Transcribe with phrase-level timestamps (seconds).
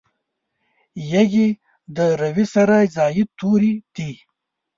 [1.13, 1.47] یږي
[1.95, 4.11] د روي سره زاید توري دي.